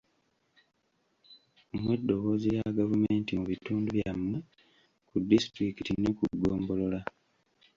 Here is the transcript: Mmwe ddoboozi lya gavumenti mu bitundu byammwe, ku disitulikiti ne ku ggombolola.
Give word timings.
Mmwe 1.75 1.95
ddoboozi 1.99 2.47
lya 2.55 2.69
gavumenti 2.79 3.31
mu 3.39 3.45
bitundu 3.51 3.87
byammwe, 3.97 4.37
ku 5.07 5.15
disitulikiti 5.29 5.91
ne 5.95 6.09
ku 6.17 6.23
ggombolola. 6.37 6.99